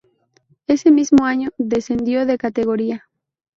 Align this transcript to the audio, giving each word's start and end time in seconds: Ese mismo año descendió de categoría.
Ese 0.65 0.89
mismo 0.89 1.25
año 1.27 1.49
descendió 1.59 2.25
de 2.25 2.39
categoría. 2.39 3.07